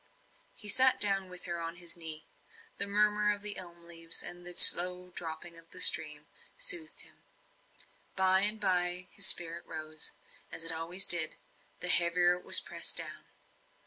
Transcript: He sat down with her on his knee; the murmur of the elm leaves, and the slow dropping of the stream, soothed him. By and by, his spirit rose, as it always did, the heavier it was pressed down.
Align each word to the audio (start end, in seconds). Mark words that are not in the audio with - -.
He 0.55 0.67
sat 0.67 0.99
down 0.99 1.29
with 1.29 1.45
her 1.45 1.61
on 1.61 1.75
his 1.75 1.95
knee; 1.95 2.25
the 2.79 2.87
murmur 2.87 3.31
of 3.31 3.43
the 3.43 3.55
elm 3.55 3.83
leaves, 3.85 4.23
and 4.23 4.43
the 4.43 4.57
slow 4.57 5.11
dropping 5.11 5.59
of 5.59 5.69
the 5.69 5.79
stream, 5.79 6.25
soothed 6.57 7.01
him. 7.01 7.21
By 8.15 8.39
and 8.39 8.59
by, 8.59 9.09
his 9.11 9.27
spirit 9.27 9.63
rose, 9.67 10.13
as 10.51 10.63
it 10.63 10.71
always 10.71 11.05
did, 11.05 11.35
the 11.81 11.89
heavier 11.89 12.33
it 12.33 12.43
was 12.45 12.59
pressed 12.59 12.97
down. 12.97 13.25